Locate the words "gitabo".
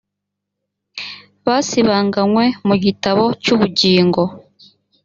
2.83-3.23